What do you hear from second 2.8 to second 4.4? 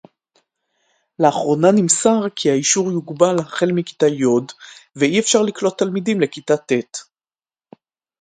יוגבל החל מכיתה י'